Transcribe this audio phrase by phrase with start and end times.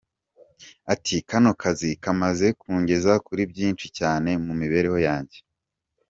[0.93, 5.37] Ati “Kano kazi kamaze kungeza kuri byinshi cyane mu mibereho yanjye.